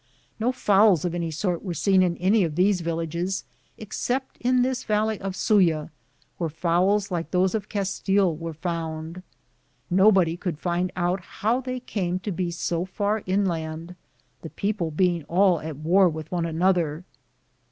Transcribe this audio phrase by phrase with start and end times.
[0.39, 3.43] 1 No fowls of any sort were seen in any of these villages
[3.77, 5.91] except in this valley of Suya,
[6.39, 9.21] where fowls like those of Castile were found.
[9.91, 13.95] Nobody could find out how they came to be so far inland,
[14.41, 17.03] the peo ple being all at war with one another.